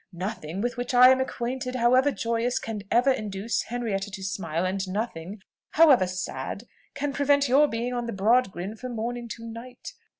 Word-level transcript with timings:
Nothing 0.11 0.61
with 0.61 0.77
which 0.77 0.95
I 0.95 1.09
am 1.11 1.21
acquainted, 1.21 1.75
however 1.75 2.09
joyous, 2.11 2.57
can 2.57 2.81
ever 2.89 3.11
induce 3.11 3.61
Henrietta 3.61 4.09
to 4.09 4.23
smile; 4.23 4.65
and 4.65 4.87
nothing, 4.89 5.43
however 5.73 6.07
sad, 6.07 6.63
can 6.95 7.13
prevent 7.13 7.47
your 7.47 7.67
being 7.67 7.93
on 7.93 8.07
the 8.07 8.11
broad 8.11 8.51
grin 8.51 8.75
from 8.75 8.95
morning 8.95 9.27
to 9.27 9.45
night. 9.45 9.93